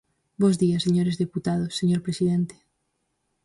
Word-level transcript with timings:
Bos 0.41 0.55
días, 0.63 0.85
señores 0.87 1.19
deputados, 1.23 1.77
señor 1.79 2.01
presidente. 2.07 2.55